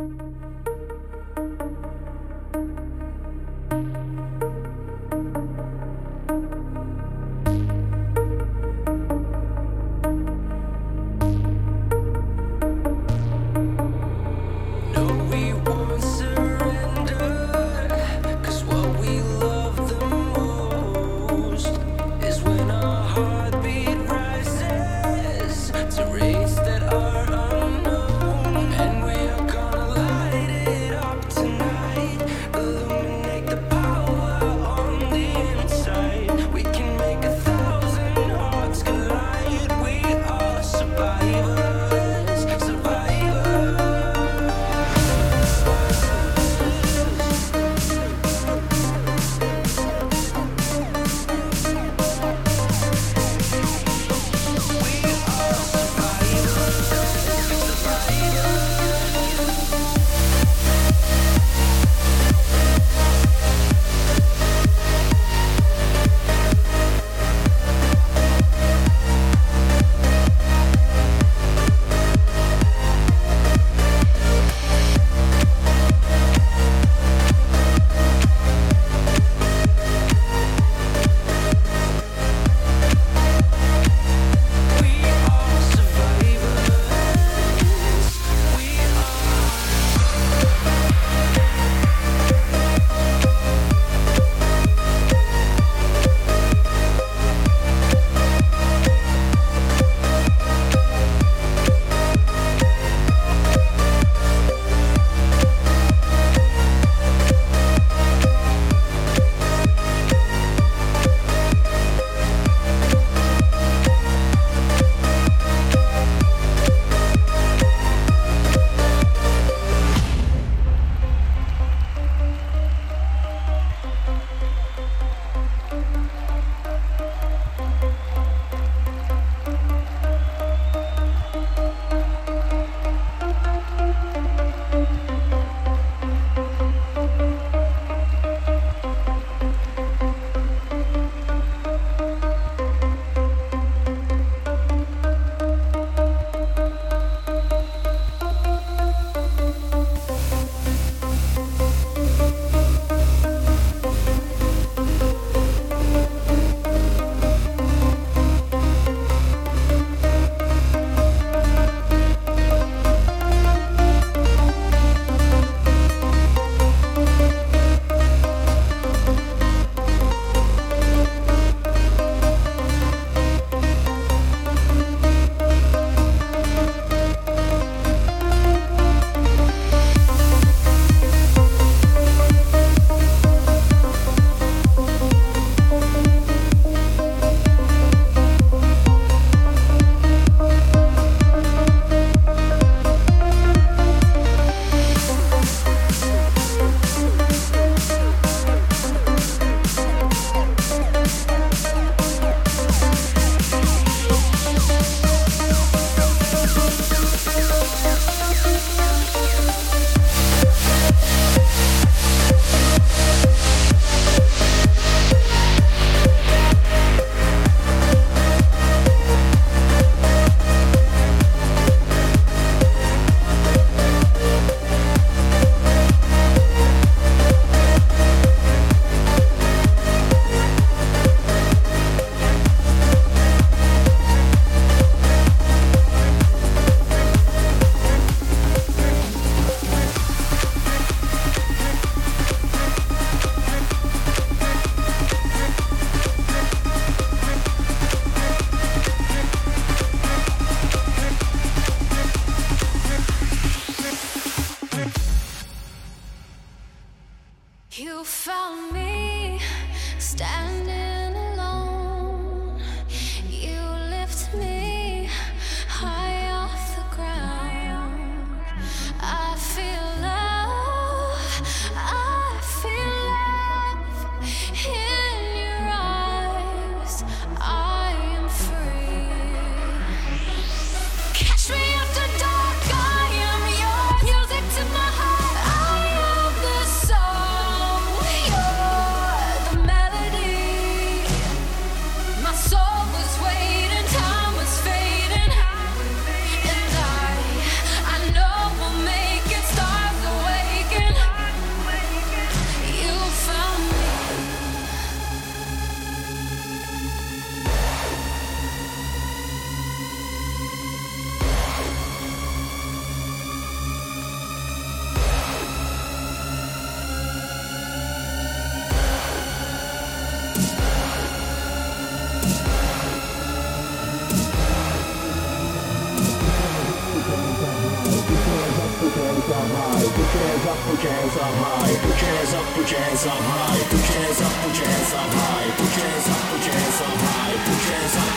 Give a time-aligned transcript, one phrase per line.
[0.00, 0.29] to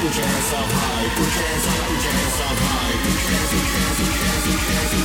[0.03, 3.23] put your hands up high, put your hands up, put your hands up high, put
[3.23, 5.02] your hands, put your hands, put your hands, put your hands.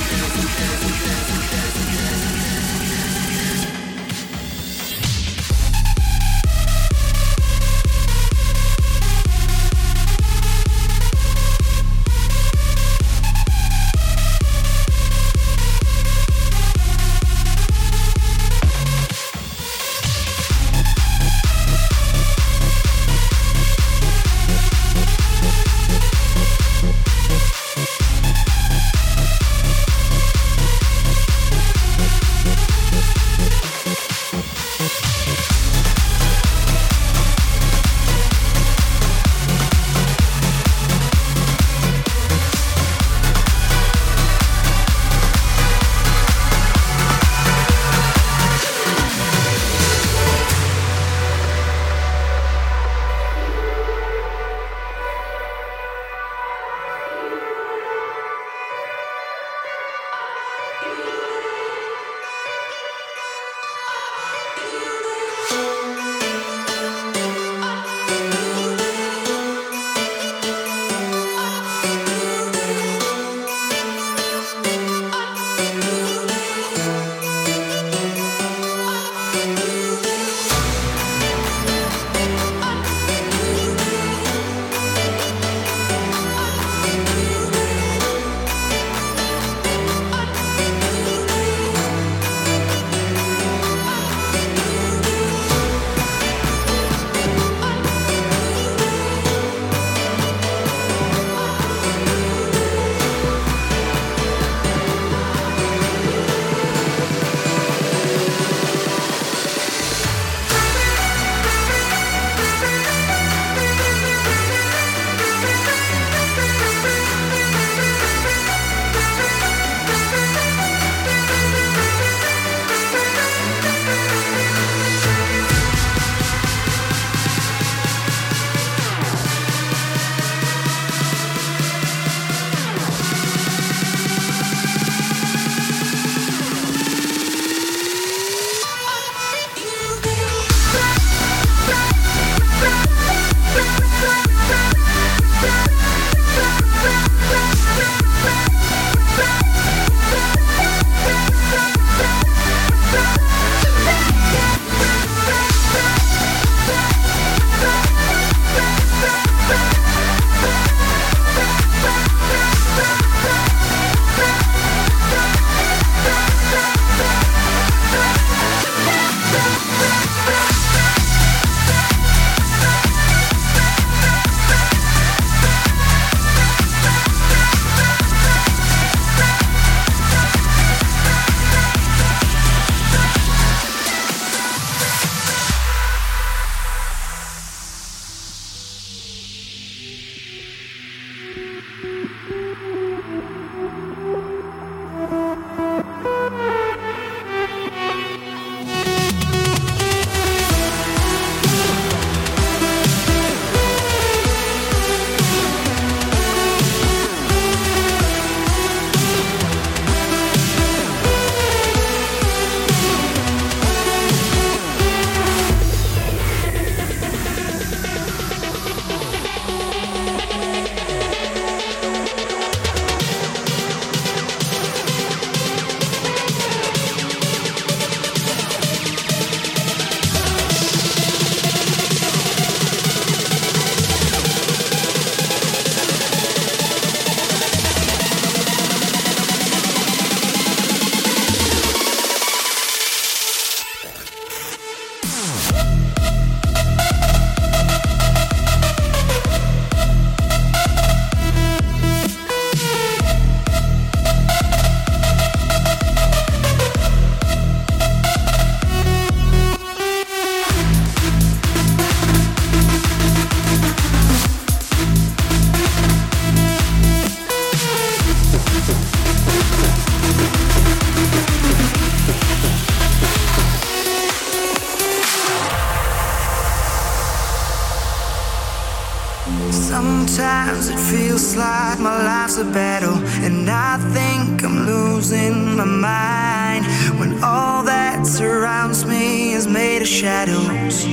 [279.51, 286.65] Sometimes it feels like my life's a battle, and I think I'm losing my mind
[286.99, 290.85] when all that surrounds me is made of shadows.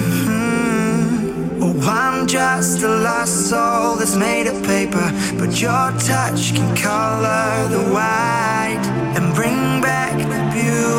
[0.00, 1.62] Mm-hmm.
[1.62, 7.68] Oh, I'm just a lost soul that's made of paper, but your touch can color
[7.68, 10.93] the white and bring back the beauty.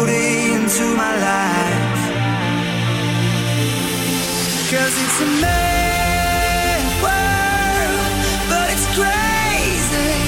[4.75, 8.11] Cause it's a mad world,
[8.51, 10.19] but it's crazy,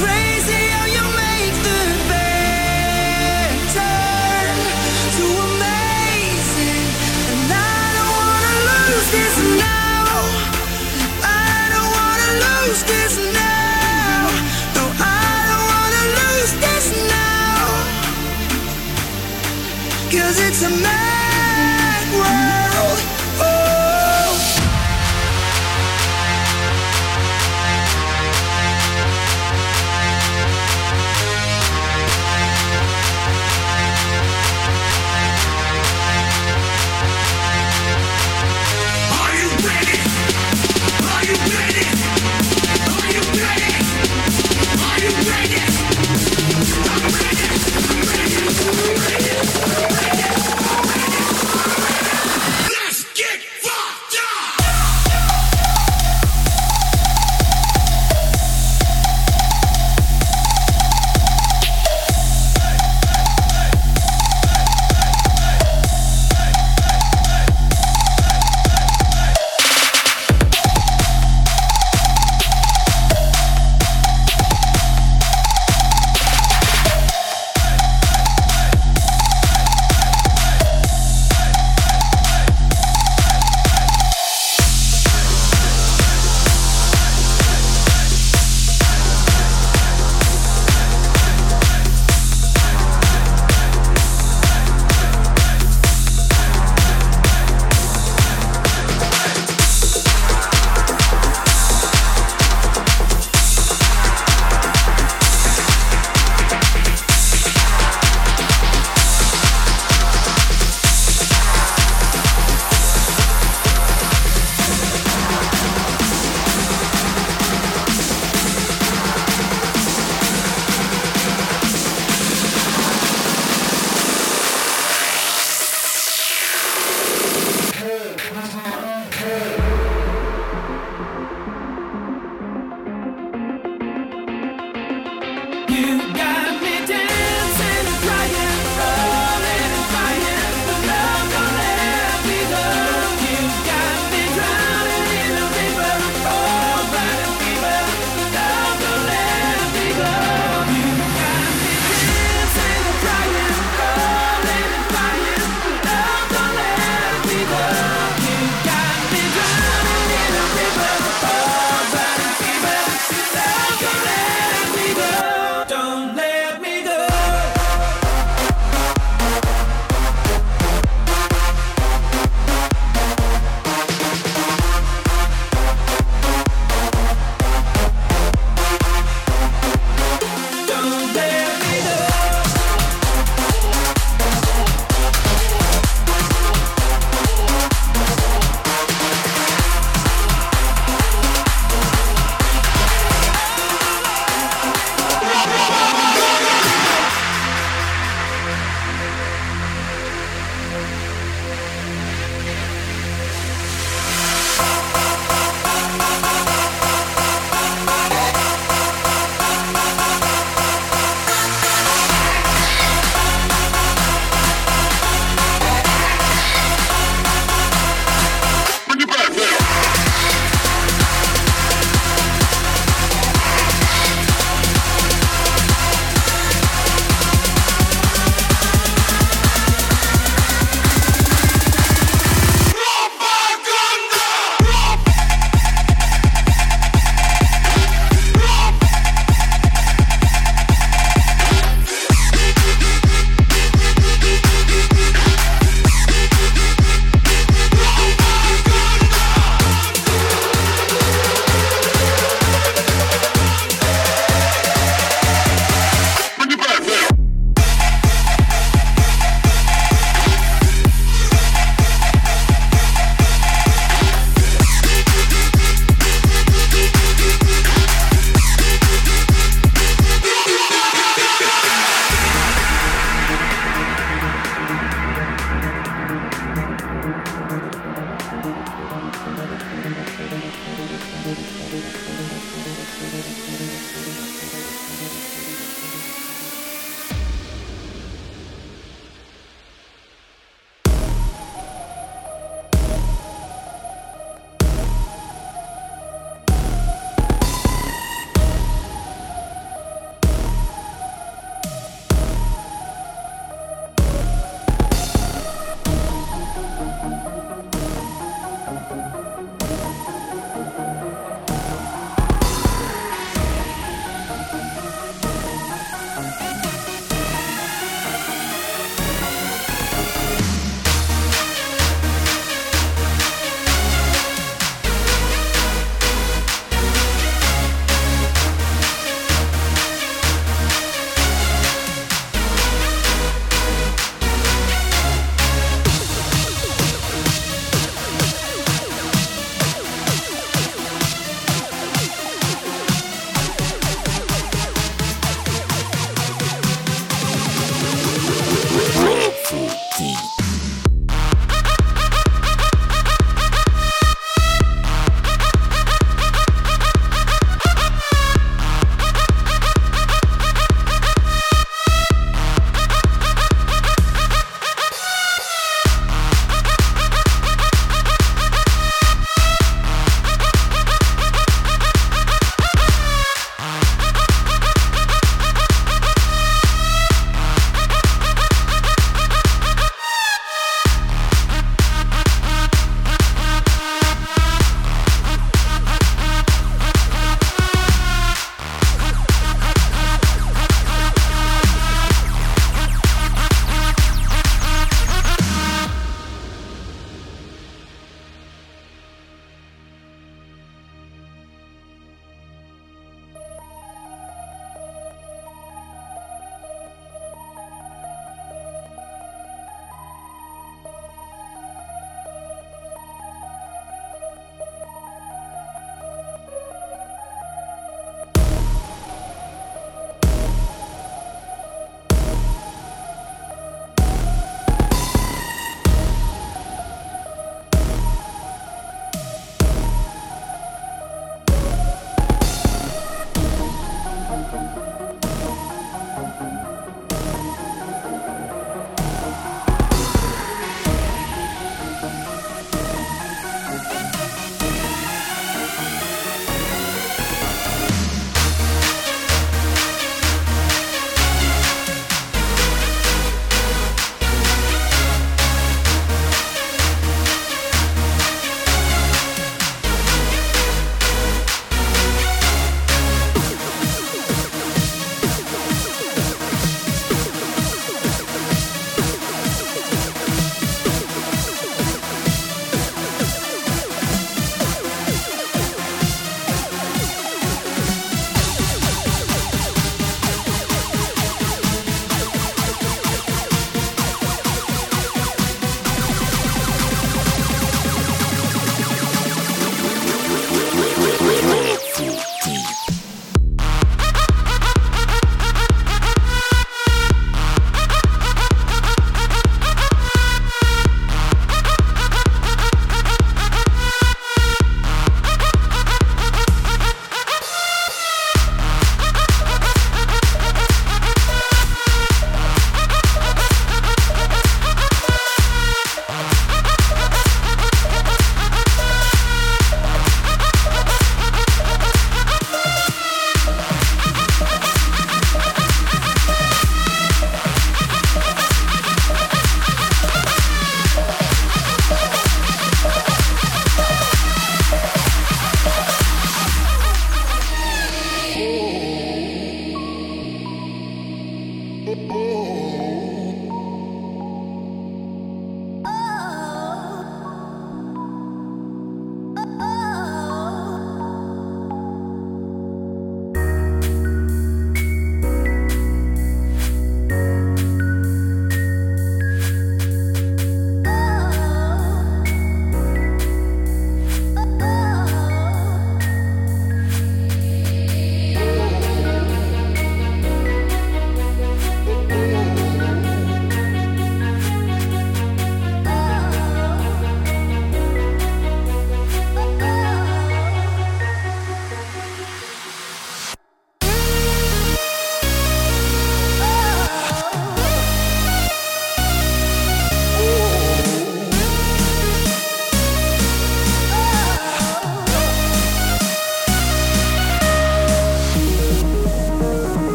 [0.00, 4.56] crazy how you make the bad turn
[5.16, 6.88] to amazing.
[7.32, 10.08] And I don't wanna lose this now.
[11.20, 14.24] I don't wanna lose this now.
[14.72, 17.60] No, I don't wanna lose this now.
[20.08, 22.51] Cause it's a mad world.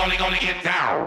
[0.00, 1.06] gonna, gonna get down.